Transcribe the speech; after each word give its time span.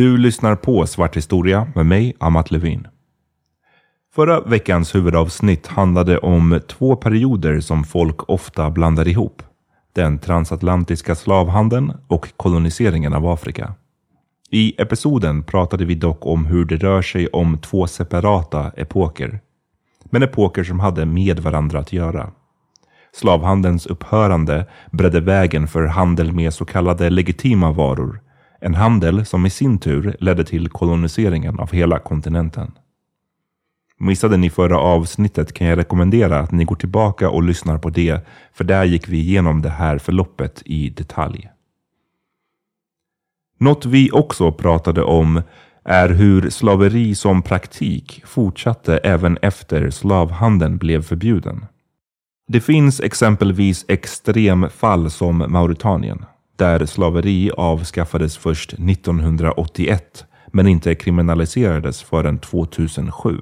Du 0.00 0.16
lyssnar 0.16 0.56
på 0.56 0.86
Svart 0.86 1.16
historia 1.16 1.66
med 1.74 1.86
mig, 1.86 2.16
Amat 2.18 2.50
Levin. 2.50 2.86
Förra 4.14 4.40
veckans 4.40 4.94
huvudavsnitt 4.94 5.66
handlade 5.66 6.18
om 6.18 6.60
två 6.68 6.96
perioder 6.96 7.60
som 7.60 7.84
folk 7.84 8.30
ofta 8.30 8.70
blandar 8.70 9.08
ihop. 9.08 9.42
Den 9.92 10.18
transatlantiska 10.18 11.14
slavhandeln 11.14 11.92
och 12.08 12.36
koloniseringen 12.36 13.14
av 13.14 13.26
Afrika. 13.26 13.74
I 14.50 14.82
episoden 14.82 15.42
pratade 15.42 15.84
vi 15.84 15.94
dock 15.94 16.26
om 16.26 16.46
hur 16.46 16.64
det 16.64 16.76
rör 16.76 17.02
sig 17.02 17.28
om 17.28 17.58
två 17.58 17.86
separata 17.86 18.72
epoker. 18.76 19.40
Men 20.04 20.22
epoker 20.22 20.64
som 20.64 20.80
hade 20.80 21.06
med 21.06 21.40
varandra 21.40 21.78
att 21.78 21.92
göra. 21.92 22.30
Slavhandelns 23.12 23.86
upphörande 23.86 24.66
bredde 24.92 25.20
vägen 25.20 25.68
för 25.68 25.86
handel 25.86 26.32
med 26.32 26.54
så 26.54 26.64
kallade 26.64 27.10
legitima 27.10 27.72
varor 27.72 28.20
en 28.60 28.74
handel 28.74 29.26
som 29.26 29.46
i 29.46 29.50
sin 29.50 29.78
tur 29.78 30.16
ledde 30.20 30.44
till 30.44 30.68
koloniseringen 30.68 31.58
av 31.58 31.72
hela 31.72 31.98
kontinenten. 31.98 32.72
Missade 33.98 34.36
ni 34.36 34.50
förra 34.50 34.78
avsnittet 34.78 35.52
kan 35.52 35.66
jag 35.66 35.78
rekommendera 35.78 36.38
att 36.38 36.52
ni 36.52 36.64
går 36.64 36.76
tillbaka 36.76 37.30
och 37.30 37.42
lyssnar 37.42 37.78
på 37.78 37.90
det, 37.90 38.26
för 38.52 38.64
där 38.64 38.84
gick 38.84 39.08
vi 39.08 39.18
igenom 39.18 39.62
det 39.62 39.70
här 39.70 39.98
förloppet 39.98 40.62
i 40.64 40.90
detalj. 40.90 41.50
Något 43.58 43.86
vi 43.86 44.10
också 44.10 44.52
pratade 44.52 45.02
om 45.02 45.42
är 45.84 46.08
hur 46.08 46.50
slaveri 46.50 47.14
som 47.14 47.42
praktik 47.42 48.22
fortsatte 48.26 48.98
även 48.98 49.38
efter 49.42 49.90
slavhandeln 49.90 50.78
blev 50.78 51.02
förbjuden. 51.02 51.66
Det 52.48 52.60
finns 52.60 53.00
exempelvis 53.00 53.84
extremfall 53.88 55.10
som 55.10 55.44
Mauritanien 55.48 56.24
där 56.60 56.86
slaveri 56.86 57.50
avskaffades 57.56 58.36
först 58.36 58.72
1981 58.72 60.24
men 60.52 60.66
inte 60.66 60.94
kriminaliserades 60.94 62.02
förrän 62.02 62.38
2007. 62.38 63.40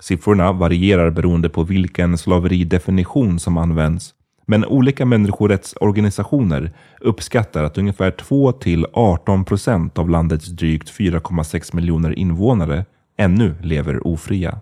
Siffrorna 0.00 0.52
varierar 0.52 1.10
beroende 1.10 1.48
på 1.48 1.62
vilken 1.62 2.18
slaveridefinition 2.18 3.38
som 3.38 3.56
används 3.56 4.14
men 4.46 4.64
olika 4.64 5.06
människorättsorganisationer 5.06 6.72
uppskattar 7.00 7.64
att 7.64 7.78
ungefär 7.78 8.10
2 8.10 8.52
till 8.52 8.86
18 8.92 9.44
procent 9.44 9.98
av 9.98 10.10
landets 10.10 10.46
drygt 10.46 10.98
4,6 10.98 11.74
miljoner 11.74 12.18
invånare 12.18 12.84
ännu 13.18 13.54
lever 13.62 14.06
ofria. 14.06 14.60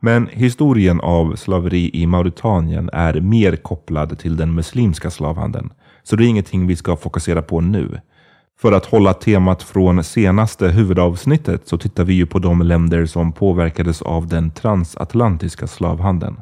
Men 0.00 0.28
historien 0.32 1.00
av 1.00 1.36
slaveri 1.36 1.90
i 1.92 2.06
Mauritanien 2.06 2.90
är 2.92 3.20
mer 3.20 3.56
kopplad 3.56 4.18
till 4.18 4.36
den 4.36 4.54
muslimska 4.54 5.10
slavhandeln, 5.10 5.72
så 6.02 6.16
det 6.16 6.24
är 6.24 6.28
ingenting 6.28 6.66
vi 6.66 6.76
ska 6.76 6.96
fokusera 6.96 7.42
på 7.42 7.60
nu. 7.60 8.00
För 8.60 8.72
att 8.72 8.86
hålla 8.86 9.14
temat 9.14 9.62
från 9.62 10.04
senaste 10.04 10.68
huvudavsnittet 10.68 11.68
så 11.68 11.78
tittar 11.78 12.04
vi 12.04 12.14
ju 12.14 12.26
på 12.26 12.38
de 12.38 12.62
länder 12.62 13.06
som 13.06 13.32
påverkades 13.32 14.02
av 14.02 14.26
den 14.26 14.50
transatlantiska 14.50 15.66
slavhandeln. 15.66 16.40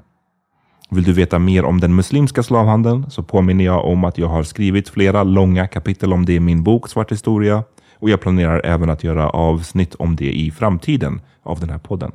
Vill 0.91 1.05
du 1.05 1.13
veta 1.13 1.39
mer 1.39 1.65
om 1.65 1.81
den 1.81 1.95
muslimska 1.95 2.43
slavhandeln 2.43 3.11
så 3.11 3.23
påminner 3.23 3.65
jag 3.65 3.85
om 3.85 4.05
att 4.05 4.19
jag 4.19 4.29
har 4.29 4.43
skrivit 4.43 4.89
flera 4.89 5.23
långa 5.23 5.67
kapitel 5.67 6.13
om 6.13 6.25
det 6.27 6.35
i 6.35 6.41
min 6.41 6.63
bok 6.63 6.89
Svart 6.89 7.13
historia 7.13 7.65
och 7.99 8.11
jag 8.11 8.21
planerar 8.21 8.61
även 8.65 8.91
att 8.91 9.05
göra 9.05 9.31
avsnitt 9.31 9.95
om 9.95 10.17
det 10.17 10.33
i 10.33 10.51
framtiden 10.51 11.21
av 11.43 11.61
den 11.61 11.71
här 11.71 11.79
podden. 11.79 12.13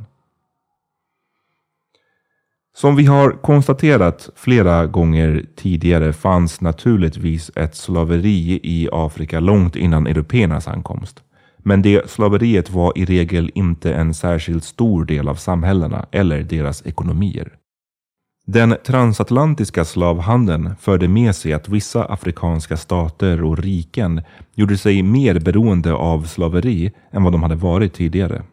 Som 2.73 2.95
vi 2.95 3.05
har 3.05 3.31
konstaterat 3.31 4.29
flera 4.35 4.85
gånger 4.87 5.45
tidigare 5.55 6.13
fanns 6.13 6.61
naturligtvis 6.61 7.51
ett 7.55 7.75
slaveri 7.75 8.59
i 8.63 8.89
Afrika 8.91 9.39
långt 9.39 9.75
innan 9.75 10.07
européernas 10.07 10.67
ankomst. 10.67 11.23
Men 11.57 11.81
det 11.81 12.09
slaveriet 12.09 12.69
var 12.69 12.93
i 12.95 13.05
regel 13.05 13.51
inte 13.55 13.93
en 13.93 14.13
särskilt 14.13 14.63
stor 14.63 15.05
del 15.05 15.27
av 15.27 15.35
samhällena 15.35 16.05
eller 16.11 16.43
deras 16.43 16.85
ekonomier. 16.85 17.53
Den 18.45 18.75
transatlantiska 18.85 19.85
slavhandeln 19.85 20.75
förde 20.79 21.07
med 21.07 21.35
sig 21.35 21.53
att 21.53 21.69
vissa 21.69 22.05
afrikanska 22.05 22.77
stater 22.77 23.43
och 23.43 23.57
riken 23.57 24.21
gjorde 24.55 24.77
sig 24.77 25.03
mer 25.03 25.39
beroende 25.39 25.93
av 25.93 26.23
slaveri 26.23 26.91
än 27.11 27.23
vad 27.23 27.33
de 27.33 27.43
hade 27.43 27.55
varit 27.55 27.93
tidigare. 27.93 28.43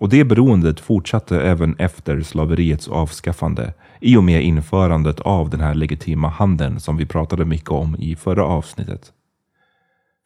Och 0.00 0.08
det 0.08 0.24
beroendet 0.24 0.80
fortsatte 0.80 1.42
även 1.42 1.76
efter 1.78 2.22
slaveriets 2.22 2.88
avskaffande 2.88 3.74
i 4.00 4.16
och 4.16 4.24
med 4.24 4.42
införandet 4.42 5.20
av 5.20 5.50
den 5.50 5.60
här 5.60 5.74
legitima 5.74 6.28
handeln 6.28 6.80
som 6.80 6.96
vi 6.96 7.06
pratade 7.06 7.44
mycket 7.44 7.70
om 7.70 7.96
i 7.98 8.16
förra 8.16 8.44
avsnittet. 8.44 9.12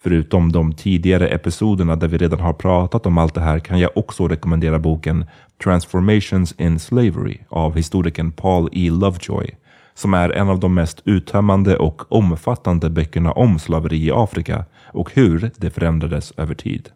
Förutom 0.02 0.52
de 0.52 0.72
tidigare 0.72 1.28
episoderna 1.28 1.96
där 1.96 2.08
vi 2.08 2.18
redan 2.18 2.40
har 2.40 2.52
pratat 2.52 3.06
om 3.06 3.18
allt 3.18 3.34
det 3.34 3.40
här 3.40 3.58
kan 3.58 3.80
jag 3.80 3.90
också 3.94 4.28
rekommendera 4.28 4.78
boken 4.78 5.26
Transformations 5.64 6.52
in 6.52 6.78
Slavery 6.78 7.38
av 7.48 7.76
historikern 7.76 8.32
Paul 8.32 8.68
E. 8.72 8.90
Lovejoy 8.90 9.50
som 9.94 10.14
är 10.14 10.30
en 10.30 10.48
av 10.48 10.60
de 10.60 10.74
mest 10.74 11.02
uttömmande 11.04 11.76
och 11.76 12.12
omfattande 12.12 12.90
böckerna 12.90 13.32
om 13.32 13.58
slaveri 13.58 14.06
i 14.06 14.10
Afrika 14.10 14.64
och 14.86 15.10
hur 15.14 15.50
det 15.56 15.70
förändrades 15.70 16.32
över 16.36 16.54
tid. 16.54 16.90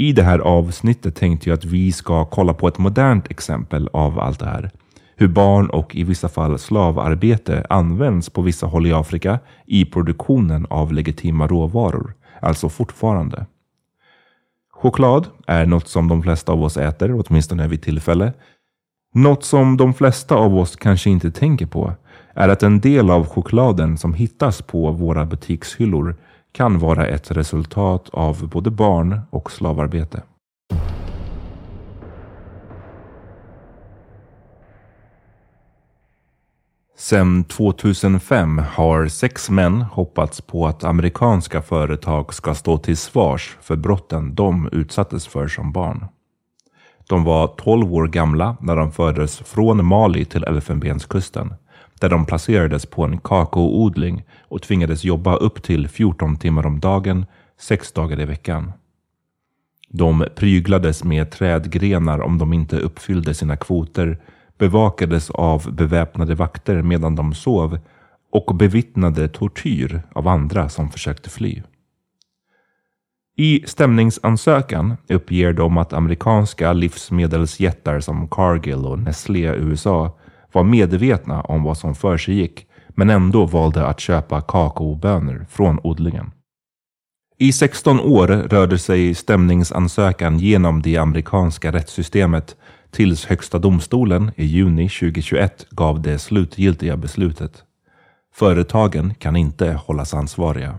I 0.00 0.12
det 0.12 0.22
här 0.22 0.38
avsnittet 0.38 1.16
tänkte 1.16 1.48
jag 1.48 1.56
att 1.56 1.64
vi 1.64 1.92
ska 1.92 2.24
kolla 2.24 2.54
på 2.54 2.68
ett 2.68 2.78
modernt 2.78 3.30
exempel 3.30 3.88
av 3.92 4.20
allt 4.20 4.38
det 4.38 4.46
här. 4.46 4.70
Hur 5.16 5.28
barn 5.28 5.70
och 5.70 5.96
i 5.96 6.04
vissa 6.04 6.28
fall 6.28 6.58
slavarbete 6.58 7.66
används 7.70 8.30
på 8.30 8.42
vissa 8.42 8.66
håll 8.66 8.86
i 8.86 8.92
Afrika 8.92 9.38
i 9.66 9.84
produktionen 9.84 10.66
av 10.70 10.92
legitima 10.92 11.46
råvaror, 11.46 12.14
alltså 12.40 12.68
fortfarande. 12.68 13.46
Choklad 14.72 15.26
är 15.46 15.66
något 15.66 15.88
som 15.88 16.08
de 16.08 16.22
flesta 16.22 16.52
av 16.52 16.62
oss 16.62 16.76
äter, 16.76 17.22
åtminstone 17.26 17.68
vid 17.68 17.82
tillfälle. 17.82 18.32
Något 19.14 19.44
som 19.44 19.76
de 19.76 19.94
flesta 19.94 20.34
av 20.34 20.58
oss 20.58 20.76
kanske 20.76 21.10
inte 21.10 21.30
tänker 21.30 21.66
på 21.66 21.92
är 22.34 22.48
att 22.48 22.62
en 22.62 22.80
del 22.80 23.10
av 23.10 23.26
chokladen 23.26 23.98
som 23.98 24.14
hittas 24.14 24.62
på 24.62 24.90
våra 24.90 25.26
butikshyllor 25.26 26.16
kan 26.52 26.78
vara 26.78 27.06
ett 27.06 27.30
resultat 27.30 28.08
av 28.12 28.48
både 28.48 28.70
barn 28.70 29.20
och 29.30 29.52
slavarbete. 29.52 30.22
Sedan 36.96 37.44
2005 37.44 38.58
har 38.58 39.08
sex 39.08 39.50
män 39.50 39.82
hoppats 39.82 40.40
på 40.40 40.66
att 40.66 40.84
amerikanska 40.84 41.62
företag 41.62 42.34
ska 42.34 42.54
stå 42.54 42.78
till 42.78 42.96
svars 42.96 43.56
för 43.60 43.76
brotten 43.76 44.34
de 44.34 44.68
utsattes 44.72 45.26
för 45.26 45.48
som 45.48 45.72
barn. 45.72 46.04
De 47.08 47.24
var 47.24 47.46
12 47.46 47.94
år 47.94 48.08
gamla 48.08 48.56
när 48.60 48.76
de 48.76 48.92
fördes 48.92 49.38
från 49.38 49.86
Mali 49.86 50.24
till 50.24 50.44
Elfenbenskusten 50.44 51.54
där 52.00 52.08
de 52.08 52.26
placerades 52.26 52.86
på 52.86 53.04
en 53.04 53.18
kakaoodling 53.18 54.24
och 54.40 54.62
tvingades 54.62 55.04
jobba 55.04 55.36
upp 55.36 55.62
till 55.62 55.88
14 55.88 56.36
timmar 56.36 56.66
om 56.66 56.80
dagen, 56.80 57.26
sex 57.58 57.92
dagar 57.92 58.20
i 58.20 58.24
veckan. 58.24 58.72
De 59.88 60.26
pryglades 60.36 61.04
med 61.04 61.30
trädgrenar 61.30 62.20
om 62.20 62.38
de 62.38 62.52
inte 62.52 62.76
uppfyllde 62.76 63.34
sina 63.34 63.56
kvoter 63.56 64.18
bevakades 64.58 65.30
av 65.30 65.72
beväpnade 65.74 66.34
vakter 66.34 66.82
medan 66.82 67.16
de 67.16 67.34
sov 67.34 67.78
och 68.32 68.54
bevittnade 68.54 69.28
tortyr 69.28 70.02
av 70.12 70.28
andra 70.28 70.68
som 70.68 70.90
försökte 70.90 71.30
fly. 71.30 71.62
I 73.36 73.62
stämningsansökan 73.66 74.96
uppger 75.08 75.52
de 75.52 75.78
att 75.78 75.92
amerikanska 75.92 76.72
livsmedelsjättar 76.72 78.00
som 78.00 78.28
Cargill 78.28 78.86
och 78.86 78.98
Nestlé 78.98 79.54
USA 79.54 80.18
var 80.52 80.64
medvetna 80.64 81.40
om 81.40 81.62
vad 81.62 81.78
som 81.78 81.94
för 81.94 82.18
sig 82.18 82.34
gick 82.34 82.66
men 82.88 83.10
ändå 83.10 83.46
valde 83.46 83.86
att 83.86 84.00
köpa 84.00 84.40
kakaobönor 84.40 85.46
från 85.50 85.80
odlingen. 85.82 86.30
I 87.38 87.52
16 87.52 88.00
år 88.00 88.26
rörde 88.26 88.78
sig 88.78 89.14
stämningsansökan 89.14 90.38
genom 90.38 90.82
det 90.82 90.96
amerikanska 90.96 91.72
rättssystemet 91.72 92.56
tills 92.90 93.24
Högsta 93.24 93.58
domstolen 93.58 94.30
i 94.36 94.44
juni 94.44 94.88
2021 94.88 95.66
gav 95.70 96.02
det 96.02 96.18
slutgiltiga 96.18 96.96
beslutet. 96.96 97.62
Företagen 98.34 99.14
kan 99.14 99.36
inte 99.36 99.72
hållas 99.72 100.14
ansvariga. 100.14 100.78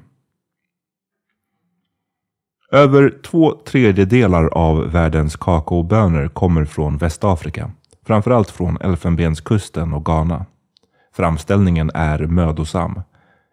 Över 2.72 3.14
två 3.24 3.56
tredjedelar 3.66 4.46
av 4.46 4.92
världens 4.92 5.36
kakaobönor 5.36 6.28
kommer 6.28 6.66
från 6.66 6.98
Västafrika, 6.98 7.72
framförallt 8.06 8.50
från 8.50 8.78
Elfenbenskusten 8.82 9.94
och 9.94 10.06
Ghana. 10.06 10.46
Framställningen 11.14 11.92
är 11.94 12.20
mödosam. 12.20 13.02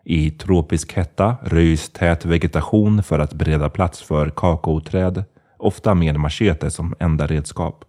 I 0.04 0.30
tropisk 0.30 0.92
hetta 0.92 1.36
röjs 1.42 1.90
tät 1.90 2.24
vegetation 2.24 3.02
för 3.02 3.18
att 3.18 3.32
bereda 3.32 3.70
plats 3.70 4.02
för 4.02 4.30
kakaoträd, 4.30 5.24
ofta 5.58 5.94
med 5.94 6.20
machete 6.20 6.70
som 6.70 6.94
enda 6.98 7.26
redskap. 7.26 7.84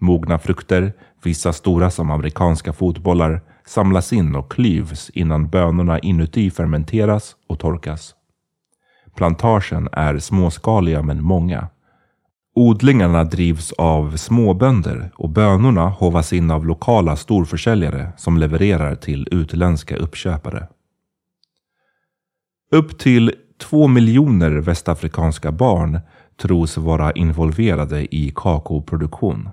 Mogna 0.00 0.38
frukter, 0.38 0.92
vissa 1.22 1.52
stora 1.52 1.90
som 1.90 2.10
amerikanska 2.10 2.72
fotbollar, 2.72 3.40
samlas 3.66 4.12
in 4.12 4.36
och 4.36 4.52
klyvs 4.52 5.10
innan 5.10 5.48
bönorna 5.48 5.98
inuti 5.98 6.50
fermenteras 6.50 7.36
och 7.48 7.58
torkas. 7.58 8.14
Plantagen 9.16 9.88
är 9.92 10.18
småskaliga 10.18 11.02
men 11.02 11.22
många. 11.22 11.68
Odlingarna 12.58 13.24
drivs 13.24 13.72
av 13.72 14.16
småbönder 14.16 15.10
och 15.14 15.28
bönorna 15.28 15.88
hovas 15.88 16.32
in 16.32 16.50
av 16.50 16.66
lokala 16.66 17.16
storförsäljare 17.16 18.12
som 18.16 18.38
levererar 18.38 18.94
till 18.94 19.28
utländska 19.30 19.96
uppköpare. 19.96 20.68
Upp 22.70 22.98
till 22.98 23.32
två 23.58 23.88
miljoner 23.88 24.50
västafrikanska 24.50 25.52
barn 25.52 26.00
tros 26.36 26.76
vara 26.76 27.12
involverade 27.12 28.14
i 28.14 28.32
kakaoproduktion. 28.34 29.48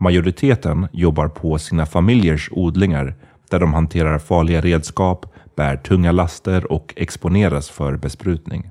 Majoriteten 0.00 0.88
jobbar 0.92 1.28
på 1.28 1.58
sina 1.58 1.86
familjers 1.86 2.48
odlingar 2.52 3.14
där 3.50 3.60
de 3.60 3.74
hanterar 3.74 4.18
farliga 4.18 4.60
redskap, 4.60 5.26
bär 5.56 5.76
tunga 5.76 6.12
laster 6.12 6.72
och 6.72 6.94
exponeras 6.96 7.70
för 7.70 7.96
besprutning. 7.96 8.70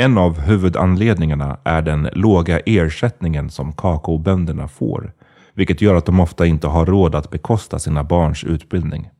En 0.00 0.18
av 0.18 0.40
huvudanledningarna 0.40 1.58
är 1.64 1.82
den 1.82 2.08
låga 2.12 2.60
ersättningen 2.60 3.50
som 3.50 3.72
kakaobönderna 3.72 4.68
får, 4.68 5.12
vilket 5.54 5.80
gör 5.80 5.94
att 5.94 6.06
de 6.06 6.20
ofta 6.20 6.46
inte 6.46 6.66
har 6.66 6.86
råd 6.86 7.14
att 7.14 7.30
bekosta 7.30 7.78
sina 7.78 8.04
barns 8.04 8.44
utbildning. 8.44 9.10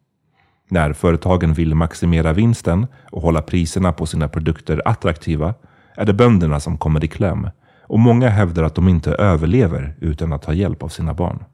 När 0.69 0.93
företagen 0.93 1.55
vill 1.55 1.75
maximera 1.75 2.33
vinsten 2.33 2.87
och 3.13 3.23
hålla 3.23 3.43
priserna 3.43 3.93
på 3.93 4.07
sina 4.07 4.29
produkter 4.29 4.83
attraktiva 4.85 5.55
är 5.97 6.05
det 6.05 6.13
bönderna 6.13 6.61
som 6.61 6.79
kommer 6.79 7.05
i 7.05 7.09
kläm 7.09 7.49
och 7.83 7.99
många 7.99 8.29
hävdar 8.29 8.63
att 8.63 8.75
de 8.75 8.89
inte 8.89 9.15
överlever 9.15 9.97
utan 10.01 10.33
att 10.33 10.43
ta 10.43 10.53
hjälp 10.53 10.83
av 10.83 10.89
sina 10.89 11.15
barn. 11.15 11.45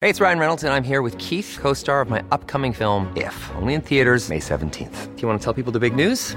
Hej, 0.00 0.12
det 0.12 0.20
är 0.20 0.24
Ryan 0.24 0.38
Reynolds 0.38 0.62
och 0.62 0.70
jag 0.70 0.76
är 0.76 0.82
här 0.82 1.02
med 1.02 1.20
Keith, 1.20 1.60
co-star 1.62 2.02
of 2.02 2.08
my 2.08 2.20
upcoming 2.30 2.74
film 2.74 3.06
If, 3.16 3.50
only 3.62 3.74
in 3.74 3.82
theaters 3.82 4.28
May 4.28 4.38
17th. 4.38 5.06
Do 5.16 5.22
you 5.22 5.28
want 5.28 5.42
to 5.42 5.52
tell 5.52 5.64
people 5.64 5.80
the 5.80 5.90
big 5.90 6.06
news? 6.06 6.36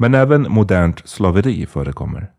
Men 0.00 0.14
även 0.14 0.52
modernt 0.52 1.08
slaveri 1.08 1.66
förekommer. 1.66 2.30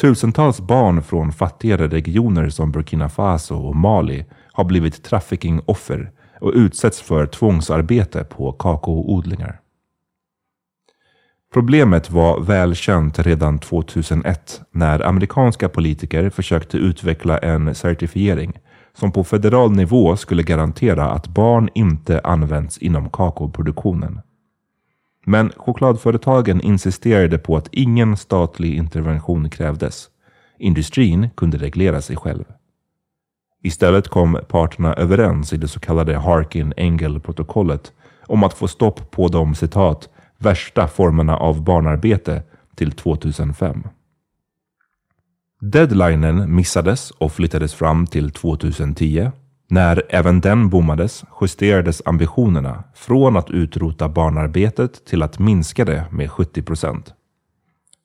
Tusentals 0.00 0.60
barn 0.60 1.02
från 1.02 1.32
fattigare 1.32 1.88
regioner 1.88 2.48
som 2.48 2.72
Burkina 2.72 3.08
Faso 3.08 3.54
och 3.54 3.76
Mali 3.76 4.24
har 4.52 4.64
blivit 4.64 5.02
traffickingoffer 5.02 6.10
och 6.40 6.52
utsätts 6.54 7.02
för 7.02 7.26
tvångsarbete 7.26 8.24
på 8.24 8.52
kakaoodlingar. 8.52 9.60
Problemet 11.52 12.10
var 12.10 12.40
välkänt 12.40 13.18
redan 13.18 13.58
2001 13.58 14.60
när 14.70 15.06
amerikanska 15.06 15.68
politiker 15.68 16.30
försökte 16.30 16.76
utveckla 16.76 17.38
en 17.38 17.74
certifiering 17.74 18.52
som 18.94 19.12
på 19.12 19.24
federal 19.24 19.70
nivå 19.70 20.16
skulle 20.16 20.42
garantera 20.42 21.10
att 21.10 21.28
barn 21.28 21.68
inte 21.74 22.20
används 22.20 22.78
inom 22.78 23.10
kakaoproduktionen. 23.10 24.20
Men 25.24 25.52
chokladföretagen 25.56 26.60
insisterade 26.60 27.38
på 27.38 27.56
att 27.56 27.68
ingen 27.72 28.16
statlig 28.16 28.76
intervention 28.76 29.50
krävdes. 29.50 30.08
Industrin 30.58 31.30
kunde 31.36 31.58
reglera 31.58 32.00
sig 32.02 32.16
själv. 32.16 32.44
Istället 33.62 34.08
kom 34.08 34.38
parterna 34.48 34.94
överens 34.94 35.52
i 35.52 35.56
det 35.56 35.68
så 35.68 35.80
kallade 35.80 36.16
Harkin-Engel-protokollet 36.18 37.92
om 38.26 38.44
att 38.44 38.54
få 38.54 38.68
stopp 38.68 39.10
på 39.10 39.28
de 39.28 39.54
citat 39.54 40.08
värsta 40.38 40.88
formerna 40.88 41.36
av 41.36 41.62
barnarbete 41.62 42.42
till 42.74 42.92
2005. 42.92 43.82
Deadlinen 45.60 46.54
missades 46.54 47.10
och 47.10 47.32
flyttades 47.32 47.74
fram 47.74 48.06
till 48.06 48.30
2010 48.30 49.30
när 49.68 50.02
även 50.08 50.40
den 50.40 50.68
bommades 50.68 51.24
justerades 51.40 52.02
ambitionerna 52.04 52.84
från 52.94 53.36
att 53.36 53.50
utrota 53.50 54.08
barnarbetet 54.08 55.04
till 55.04 55.22
att 55.22 55.38
minska 55.38 55.84
det 55.84 56.04
med 56.10 56.30
70 56.30 56.62
procent. 56.62 57.14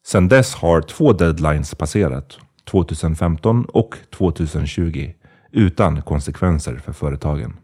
Sedan 0.06 0.28
dess 0.28 0.56
har 0.56 0.82
två 0.82 1.14
deadlines 1.14 1.76
passerat, 1.76 2.38
2015 2.64 3.66
och 3.66 3.96
2020, 4.18 5.12
utan 5.52 6.02
konsekvenser 6.02 6.76
för 6.78 6.94
företagen. 6.94 7.58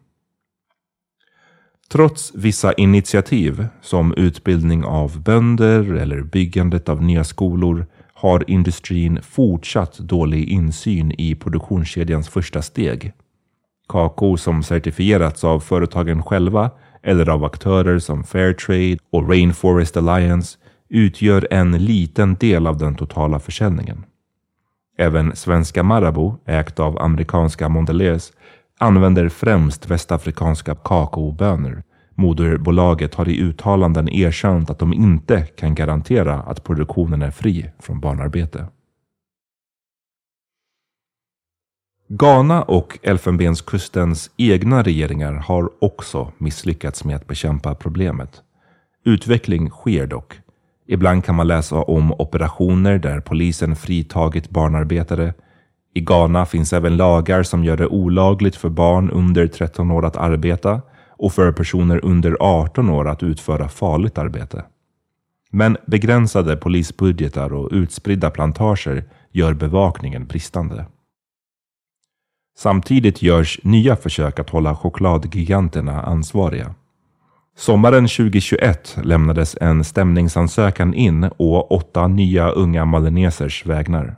Trots 1.91 2.31
vissa 2.35 2.73
initiativ 2.73 3.67
som 3.81 4.13
utbildning 4.13 4.85
av 4.85 5.21
bönder 5.21 5.93
eller 5.93 6.21
byggandet 6.21 6.89
av 6.89 7.03
nya 7.03 7.23
skolor 7.23 7.87
har 8.13 8.49
industrin 8.49 9.19
fortsatt 9.21 9.97
dålig 9.97 10.49
insyn 10.49 11.11
i 11.11 11.35
produktionskedjans 11.35 12.29
första 12.29 12.61
steg 12.61 13.13
Kakao 13.88 14.38
som 14.38 14.63
certifierats 14.63 15.44
av 15.44 15.60
företagen 15.60 16.24
själva 16.24 16.72
eller 17.04 17.30
av 17.30 17.44
aktörer 17.44 18.00
som 18.00 18.24
Fairtrade 18.24 18.98
och 19.12 19.30
Rainforest 19.30 19.98
Alliance 19.98 20.58
utgör 20.89 21.48
en 21.51 21.72
liten 21.72 22.36
del 22.36 22.68
av 22.68 22.77
den 22.77 22.96
totala 22.96 23.39
försäljningen. 23.39 24.04
Även 24.98 25.36
svenska 25.36 25.84
Marabou, 25.84 26.38
ägt 26.46 26.80
av 26.80 27.01
amerikanska 27.01 27.70
Mondelez, 27.70 28.32
använder 28.80 29.30
främst 29.30 29.92
västafrikanska 29.92 30.75
kakaobönor. 30.75 31.84
Moderbolaget 32.15 33.15
har 33.15 33.30
i 33.30 33.42
uttalanden 33.42 34.10
erkänt 34.10 34.70
att 34.70 34.80
de 34.80 34.94
inte 34.94 35.42
kan 35.42 35.75
garantera 35.75 36.34
att 36.34 36.63
produktionen 36.63 37.22
är 37.22 37.32
fri 37.32 37.70
från 37.80 38.00
barnarbete. 38.00 38.65
Ghana 42.17 42.62
och 42.62 43.00
Elfenbenskustens 43.03 44.31
egna 44.38 44.84
regeringar 44.84 45.34
har 45.34 45.69
också 45.79 46.31
misslyckats 46.38 47.03
med 47.03 47.15
att 47.15 47.27
bekämpa 47.27 47.75
problemet. 47.75 48.41
Utveckling 49.05 49.69
sker 49.69 50.07
dock. 50.07 50.34
Ibland 50.88 51.25
kan 51.25 51.36
man 51.36 51.48
läsa 51.48 51.75
om 51.75 52.12
operationer 52.12 52.98
där 53.00 53.19
polisen 53.19 53.75
fritagit 53.75 54.50
barnarbetare. 54.50 55.34
I 55.93 56.01
Ghana 56.01 56.45
finns 56.45 56.74
även 56.74 56.98
lagar 56.98 57.43
som 57.43 57.63
gör 57.63 57.77
det 57.77 57.88
olagligt 57.88 58.55
för 58.55 58.69
barn 58.69 59.12
under 59.12 59.48
13 59.48 59.91
år 59.91 60.05
att 60.05 60.17
arbeta 60.17 60.81
och 61.10 61.34
för 61.34 61.51
personer 61.51 62.05
under 62.05 62.38
18 62.39 62.89
år 62.89 63.07
att 63.07 63.24
utföra 63.24 63.69
farligt 63.69 64.17
arbete. 64.17 64.65
Men 65.51 65.77
begränsade 65.86 66.57
polisbudgetar 66.57 67.53
och 67.53 67.69
utspridda 67.72 68.29
plantager 68.29 69.03
gör 69.31 69.53
bevakningen 69.53 70.25
bristande. 70.27 70.86
Samtidigt 72.57 73.21
görs 73.21 73.59
nya 73.63 73.95
försök 73.95 74.39
att 74.39 74.50
hålla 74.50 74.75
chokladgiganterna 74.75 76.01
ansvariga. 76.01 76.75
Sommaren 77.57 78.07
2021 78.07 78.97
lämnades 79.03 79.57
en 79.62 79.83
stämningsansökan 79.83 80.93
in 80.93 81.29
å 81.38 81.62
åtta 81.62 82.07
nya 82.07 82.50
unga 82.50 82.85
malinesers 82.85 83.65
vägnar. 83.65 84.15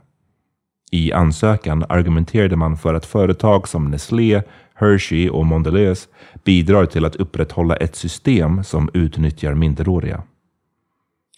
I 0.90 1.12
ansökan 1.12 1.84
argumenterade 1.88 2.56
man 2.56 2.76
för 2.76 2.94
att 2.94 3.06
företag 3.06 3.68
som 3.68 3.90
Nestlé, 3.90 4.42
Hershey 4.74 5.28
och 5.28 5.46
Mondelez 5.46 6.08
bidrar 6.44 6.86
till 6.86 7.04
att 7.04 7.16
upprätthålla 7.16 7.76
ett 7.76 7.96
system 7.96 8.64
som 8.64 8.90
utnyttjar 8.94 9.54
minderåriga. 9.54 10.22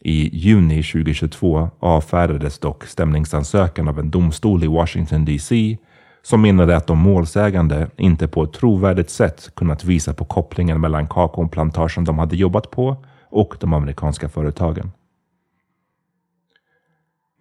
I 0.00 0.36
juni 0.36 0.82
2022 0.82 1.70
avfärdades 1.80 2.58
dock 2.58 2.84
stämningsansökan 2.84 3.88
av 3.88 3.98
en 3.98 4.10
domstol 4.10 4.64
i 4.64 4.66
Washington 4.66 5.24
DC 5.24 5.78
som 6.22 6.42
menade 6.42 6.76
att 6.76 6.86
de 6.86 6.98
målsägande 6.98 7.90
inte 7.96 8.28
på 8.28 8.42
ett 8.42 8.52
trovärdigt 8.52 9.10
sätt 9.10 9.50
kunnat 9.56 9.84
visa 9.84 10.14
på 10.14 10.24
kopplingen 10.24 10.80
mellan 10.80 11.06
kakaoplantagen 11.06 12.04
de 12.04 12.18
hade 12.18 12.36
jobbat 12.36 12.70
på 12.70 12.96
och 13.30 13.56
de 13.60 13.72
amerikanska 13.72 14.28
företagen. 14.28 14.90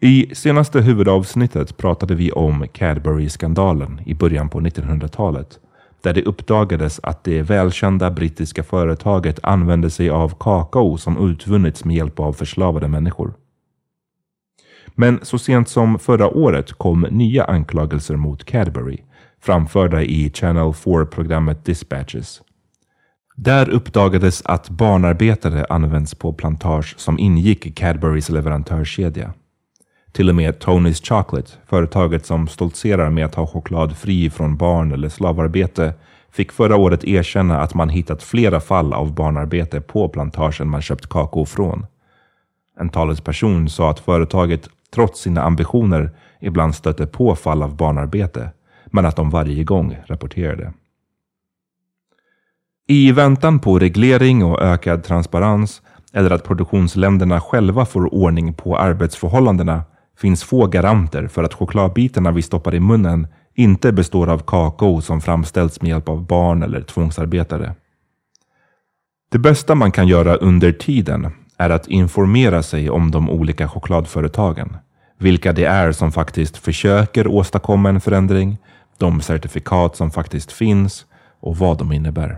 I 0.01 0.35
senaste 0.35 0.81
huvudavsnittet 0.81 1.77
pratade 1.77 2.15
vi 2.15 2.31
om 2.31 2.67
Cadbury-skandalen 2.67 4.01
i 4.05 4.13
början 4.13 4.49
på 4.49 4.59
1900-talet 4.59 5.59
där 6.01 6.13
det 6.13 6.23
uppdagades 6.23 6.99
att 7.03 7.23
det 7.23 7.41
välkända 7.41 8.11
brittiska 8.11 8.63
företaget 8.63 9.39
använde 9.43 9.89
sig 9.89 10.09
av 10.09 10.33
kakao 10.39 10.97
som 10.97 11.29
utvunnits 11.29 11.85
med 11.85 11.95
hjälp 11.95 12.19
av 12.19 12.33
förslavade 12.33 12.87
människor. 12.87 13.33
Men 14.99 15.19
så 15.21 15.37
sent 15.37 15.69
som 15.69 15.99
förra 15.99 16.27
året 16.27 16.73
kom 16.73 17.01
nya 17.01 17.43
anklagelser 17.43 18.15
mot 18.15 18.45
Cadbury, 18.45 18.97
framförda 19.41 20.01
i 20.01 20.31
Channel 20.33 20.71
4-programmet 20.71 21.65
Dispatches. 21.65 22.41
Där 23.35 23.69
uppdagades 23.69 24.41
att 24.45 24.69
barnarbetare 24.69 25.65
används 25.69 26.15
på 26.15 26.33
plantage 26.33 26.95
som 26.97 27.19
ingick 27.19 27.65
i 27.65 27.71
Cadburys 27.71 28.29
leverantörskedja. 28.29 29.33
Till 30.11 30.29
och 30.29 30.35
med 30.35 30.57
Tony's 30.57 31.07
Chocolate, 31.07 31.51
företaget 31.69 32.25
som 32.25 32.47
stoltserar 32.47 33.09
med 33.09 33.25
att 33.25 33.35
ha 33.35 33.47
choklad 33.47 33.97
fri 33.97 34.29
från 34.29 34.57
barn 34.57 34.91
eller 34.91 35.09
slavarbete, 35.09 35.93
fick 36.31 36.51
förra 36.51 36.75
året 36.75 37.03
erkänna 37.03 37.61
att 37.61 37.73
man 37.73 37.89
hittat 37.89 38.23
flera 38.23 38.59
fall 38.59 38.93
av 38.93 39.13
barnarbete 39.13 39.81
på 39.81 40.09
plantagen 40.09 40.69
man 40.69 40.81
köpt 40.81 41.09
kakao 41.09 41.45
från. 41.45 41.85
En 42.79 42.89
talesperson 42.89 43.69
sa 43.69 43.89
att 43.89 43.99
företaget 43.99 44.69
trots 44.95 45.21
sina 45.21 45.41
ambitioner 45.41 46.11
ibland 46.39 46.75
stötte 46.75 47.07
på 47.07 47.35
fall 47.35 47.63
av 47.63 47.75
barnarbete, 47.75 48.49
men 48.85 49.05
att 49.05 49.15
de 49.15 49.29
varje 49.29 49.63
gång 49.63 49.97
rapporterade. 50.05 50.73
I 52.87 53.11
väntan 53.11 53.59
på 53.59 53.79
reglering 53.79 54.43
och 54.43 54.61
ökad 54.61 55.03
transparens 55.03 55.81
eller 56.13 56.31
att 56.31 56.43
produktionsländerna 56.43 57.41
själva 57.41 57.85
får 57.85 58.13
ordning 58.13 58.53
på 58.53 58.77
arbetsförhållandena 58.77 59.83
finns 60.17 60.43
få 60.43 60.67
garanter 60.67 61.27
för 61.27 61.43
att 61.43 61.53
chokladbitarna 61.53 62.31
vi 62.31 62.41
stoppar 62.41 62.75
i 62.75 62.79
munnen 62.79 63.27
inte 63.53 63.91
består 63.91 64.29
av 64.29 64.39
kakao 64.39 65.01
som 65.01 65.21
framställts 65.21 65.81
med 65.81 65.89
hjälp 65.89 66.09
av 66.09 66.25
barn 66.25 66.63
eller 66.63 66.81
tvångsarbetare. 66.81 67.75
Det 69.31 69.39
bästa 69.39 69.75
man 69.75 69.91
kan 69.91 70.07
göra 70.07 70.35
under 70.35 70.71
tiden 70.71 71.31
är 71.59 71.69
att 71.69 71.87
informera 71.87 72.63
sig 72.63 72.89
om 72.89 73.11
de 73.11 73.29
olika 73.29 73.67
chokladföretagen. 73.67 74.77
Vilka 75.17 75.53
det 75.53 75.65
är 75.65 75.91
som 75.91 76.11
faktiskt 76.11 76.57
försöker 76.57 77.27
åstadkomma 77.27 77.89
en 77.89 78.01
förändring, 78.01 78.57
de 78.97 79.21
certifikat 79.21 79.95
som 79.95 80.11
faktiskt 80.11 80.51
finns 80.51 81.05
och 81.39 81.57
vad 81.57 81.77
de 81.77 81.91
innebär. 81.91 82.37